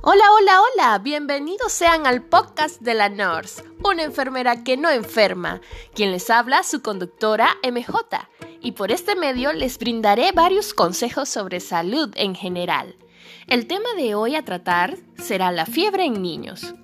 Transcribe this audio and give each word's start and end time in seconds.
Hola, 0.00 0.24
hola, 0.32 0.60
hola, 0.62 0.98
bienvenidos 0.98 1.72
sean 1.72 2.06
al 2.06 2.22
podcast 2.22 2.80
de 2.80 2.94
la 2.94 3.08
NORS, 3.08 3.64
una 3.84 4.04
enfermera 4.04 4.62
que 4.62 4.76
no 4.76 4.88
enferma, 4.90 5.60
quien 5.92 6.12
les 6.12 6.30
habla 6.30 6.62
su 6.62 6.82
conductora 6.82 7.56
MJ, 7.68 7.96
y 8.60 8.72
por 8.72 8.92
este 8.92 9.16
medio 9.16 9.52
les 9.52 9.76
brindaré 9.76 10.30
varios 10.30 10.72
consejos 10.72 11.28
sobre 11.28 11.58
salud 11.58 12.10
en 12.14 12.36
general. 12.36 12.94
El 13.48 13.66
tema 13.66 13.92
de 13.96 14.14
hoy 14.14 14.36
a 14.36 14.44
tratar 14.44 14.96
será 15.16 15.50
la 15.50 15.66
fiebre 15.66 16.04
en 16.04 16.22
niños. 16.22 16.74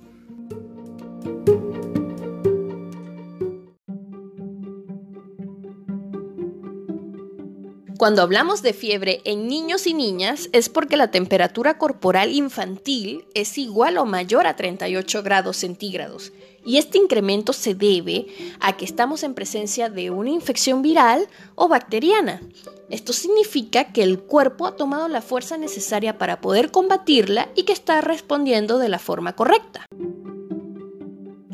Cuando 8.05 8.21
hablamos 8.21 8.61
de 8.61 8.75
fiebre 8.75 9.23
en 9.25 9.49
niños 9.49 9.87
y 9.87 9.95
niñas 9.95 10.51
es 10.53 10.69
porque 10.69 10.99
la 10.99 11.11
temperatura 11.11 11.79
corporal 11.79 12.33
infantil 12.33 13.25
es 13.33 13.57
igual 13.57 13.97
o 13.97 14.05
mayor 14.05 14.47
a 14.47 14.57
38 14.57 15.23
grados 15.23 15.57
centígrados 15.57 16.31
y 16.67 16.77
este 16.77 16.99
incremento 16.99 17.55
se 17.55 17.75
debe 17.75 18.27
a 18.61 18.77
que 18.77 18.85
estamos 18.85 19.23
en 19.23 19.33
presencia 19.33 19.89
de 19.89 20.11
una 20.11 20.29
infección 20.29 20.83
viral 20.83 21.27
o 21.55 21.67
bacteriana. 21.67 22.43
Esto 22.91 23.15
significa 23.15 23.93
que 23.93 24.03
el 24.03 24.21
cuerpo 24.21 24.67
ha 24.67 24.77
tomado 24.77 25.09
la 25.09 25.23
fuerza 25.23 25.57
necesaria 25.57 26.19
para 26.19 26.43
poder 26.43 26.71
combatirla 26.71 27.49
y 27.55 27.63
que 27.63 27.73
está 27.73 28.03
respondiendo 28.03 28.79
de 28.79 28.91
la 28.91 28.99
forma 28.99 29.35
correcta. 29.35 29.87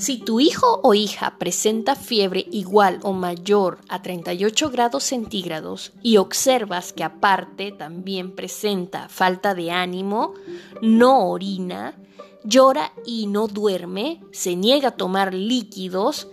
Si 0.00 0.16
tu 0.16 0.40
hijo 0.40 0.80
o 0.82 0.94
hija 0.94 1.36
presenta 1.38 1.94
fiebre 1.94 2.46
igual 2.50 3.00
o 3.02 3.12
mayor 3.12 3.80
a 3.90 4.00
38 4.00 4.70
grados 4.70 5.04
centígrados 5.04 5.92
y 6.02 6.16
observas 6.16 6.94
que 6.94 7.04
aparte 7.04 7.70
también 7.70 8.34
presenta 8.34 9.10
falta 9.10 9.54
de 9.54 9.72
ánimo, 9.72 10.32
no 10.80 11.28
orina, 11.28 11.98
llora 12.44 12.94
y 13.04 13.26
no 13.26 13.46
duerme, 13.46 14.22
se 14.32 14.56
niega 14.56 14.88
a 14.88 14.96
tomar 14.96 15.34
líquidos, 15.34 16.28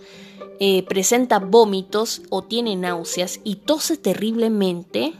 eh, 0.60 0.82
presenta 0.84 1.38
vómitos 1.38 2.22
o 2.30 2.44
tiene 2.44 2.74
náuseas 2.74 3.38
y 3.44 3.56
tose 3.56 3.98
terriblemente, 3.98 5.12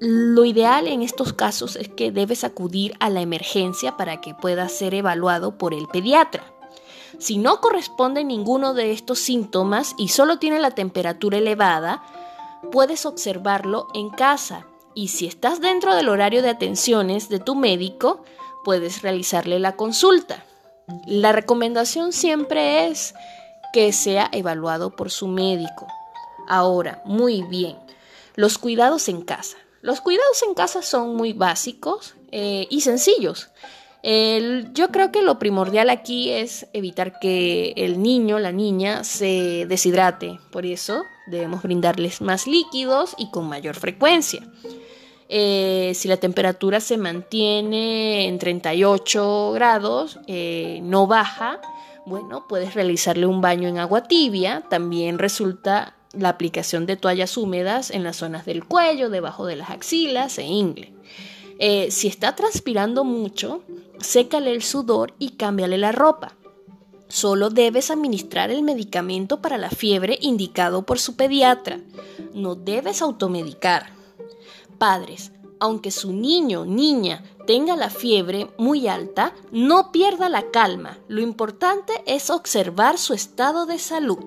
lo 0.00 0.46
ideal 0.46 0.86
en 0.86 1.02
estos 1.02 1.34
casos 1.34 1.76
es 1.76 1.90
que 1.90 2.12
debes 2.12 2.44
acudir 2.44 2.94
a 2.98 3.10
la 3.10 3.20
emergencia 3.20 3.98
para 3.98 4.22
que 4.22 4.34
pueda 4.34 4.70
ser 4.70 4.94
evaluado 4.94 5.58
por 5.58 5.74
el 5.74 5.86
pediatra. 5.86 6.54
Si 7.18 7.38
no 7.38 7.60
corresponde 7.60 8.24
ninguno 8.24 8.74
de 8.74 8.92
estos 8.92 9.18
síntomas 9.18 9.94
y 9.96 10.08
solo 10.08 10.38
tiene 10.38 10.60
la 10.60 10.72
temperatura 10.72 11.38
elevada, 11.38 12.02
puedes 12.70 13.06
observarlo 13.06 13.88
en 13.94 14.10
casa 14.10 14.66
y 14.94 15.08
si 15.08 15.26
estás 15.26 15.60
dentro 15.60 15.94
del 15.94 16.08
horario 16.08 16.42
de 16.42 16.50
atenciones 16.50 17.28
de 17.28 17.38
tu 17.38 17.54
médico, 17.54 18.24
puedes 18.64 19.02
realizarle 19.02 19.58
la 19.58 19.76
consulta. 19.76 20.44
La 21.06 21.32
recomendación 21.32 22.12
siempre 22.12 22.88
es 22.88 23.14
que 23.72 23.92
sea 23.92 24.28
evaluado 24.32 24.96
por 24.96 25.10
su 25.10 25.28
médico. 25.28 25.86
Ahora, 26.48 27.02
muy 27.04 27.42
bien, 27.42 27.76
los 28.34 28.58
cuidados 28.58 29.08
en 29.08 29.22
casa. 29.22 29.56
Los 29.82 30.00
cuidados 30.00 30.42
en 30.42 30.54
casa 30.54 30.82
son 30.82 31.14
muy 31.14 31.32
básicos 31.32 32.14
eh, 32.32 32.66
y 32.68 32.80
sencillos 32.80 33.50
yo 34.02 34.88
creo 34.88 35.10
que 35.12 35.22
lo 35.22 35.38
primordial 35.38 35.90
aquí 35.90 36.30
es 36.30 36.66
evitar 36.72 37.18
que 37.18 37.72
el 37.76 38.02
niño, 38.02 38.38
la 38.38 38.52
niña, 38.52 39.04
se 39.04 39.66
deshidrate. 39.68 40.38
Por 40.50 40.66
eso 40.66 41.02
debemos 41.26 41.62
brindarles 41.62 42.20
más 42.20 42.46
líquidos 42.46 43.14
y 43.18 43.30
con 43.30 43.48
mayor 43.48 43.74
frecuencia. 43.74 44.40
Eh, 45.28 45.92
si 45.94 46.08
la 46.08 46.16
temperatura 46.16 46.80
se 46.80 46.96
mantiene 46.96 48.26
en 48.28 48.38
38 48.38 49.52
grados, 49.52 50.18
eh, 50.26 50.80
no 50.82 51.06
baja, 51.06 51.60
bueno, 52.06 52.46
puedes 52.48 52.74
realizarle 52.74 53.26
un 53.26 53.42
baño 53.42 53.68
en 53.68 53.78
agua 53.78 54.04
tibia. 54.04 54.62
También 54.70 55.18
resulta 55.18 55.94
la 56.12 56.30
aplicación 56.30 56.86
de 56.86 56.96
toallas 56.96 57.36
húmedas 57.36 57.90
en 57.90 58.04
las 58.04 58.16
zonas 58.16 58.46
del 58.46 58.64
cuello, 58.64 59.10
debajo 59.10 59.44
de 59.44 59.56
las 59.56 59.68
axilas 59.68 60.38
e 60.38 60.44
ingle. 60.44 60.94
Eh, 61.58 61.90
si 61.90 62.08
está 62.08 62.34
transpirando 62.34 63.04
mucho, 63.04 63.62
sécale 64.00 64.52
el 64.52 64.62
sudor 64.62 65.14
y 65.18 65.30
cámbiale 65.30 65.78
la 65.78 65.92
ropa. 65.92 66.36
Solo 67.08 67.48
debes 67.48 67.90
administrar 67.90 68.50
el 68.50 68.62
medicamento 68.62 69.40
para 69.40 69.56
la 69.56 69.70
fiebre 69.70 70.18
indicado 70.20 70.84
por 70.84 70.98
su 70.98 71.16
pediatra. 71.16 71.80
No 72.34 72.54
debes 72.54 73.00
automedicar. 73.00 73.92
Padres, 74.78 75.32
aunque 75.58 75.90
su 75.90 76.12
niño, 76.12 76.66
niña, 76.66 77.24
tenga 77.46 77.76
la 77.76 77.90
fiebre 77.90 78.50
muy 78.58 78.88
alta, 78.88 79.34
no 79.50 79.90
pierda 79.90 80.28
la 80.28 80.50
calma. 80.50 80.98
Lo 81.08 81.20
importante 81.20 81.92
es 82.06 82.30
observar 82.30 82.98
su 82.98 83.14
estado 83.14 83.66
de 83.66 83.78
salud. 83.78 84.18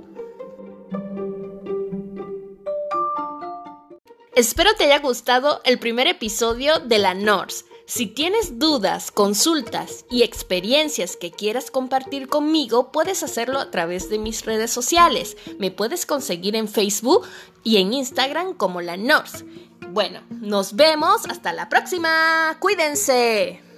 Espero 4.33 4.71
te 4.77 4.85
haya 4.85 4.99
gustado 4.99 5.61
el 5.65 5.77
primer 5.77 6.07
episodio 6.07 6.79
de 6.79 6.97
la 6.99 7.13
NORS. 7.13 7.65
Si 7.93 8.07
tienes 8.07 8.57
dudas, 8.57 9.11
consultas 9.11 10.05
y 10.09 10.23
experiencias 10.23 11.17
que 11.17 11.29
quieras 11.29 11.69
compartir 11.69 12.29
conmigo, 12.29 12.89
puedes 12.89 13.21
hacerlo 13.21 13.59
a 13.59 13.69
través 13.69 14.09
de 14.09 14.17
mis 14.17 14.45
redes 14.45 14.71
sociales. 14.71 15.35
Me 15.59 15.71
puedes 15.71 16.05
conseguir 16.05 16.55
en 16.55 16.69
Facebook 16.69 17.27
y 17.65 17.81
en 17.81 17.91
Instagram 17.91 18.53
como 18.53 18.79
la 18.79 18.95
NORS. 18.95 19.43
Bueno, 19.89 20.21
nos 20.29 20.77
vemos 20.77 21.25
hasta 21.25 21.51
la 21.51 21.67
próxima. 21.67 22.55
Cuídense. 22.61 23.70